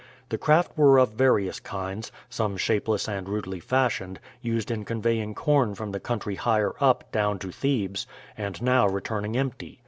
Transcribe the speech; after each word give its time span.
The 0.29 0.37
craft 0.39 0.75
were 0.75 0.97
of 0.97 1.11
various 1.11 1.59
kinds, 1.59 2.11
some 2.27 2.57
shapeless 2.57 3.07
and 3.07 3.29
rudely 3.29 3.59
fashioned, 3.59 4.19
used 4.41 4.71
in 4.71 4.83
conveying 4.83 5.35
corn 5.35 5.75
from 5.75 5.91
the 5.91 5.99
country 5.99 6.33
higher 6.37 6.73
up 6.81 7.11
down 7.11 7.37
to 7.37 7.51
Thebes, 7.51 8.07
and 8.35 8.59
now 8.63 8.87
returning 8.87 9.37
empty. 9.37 9.79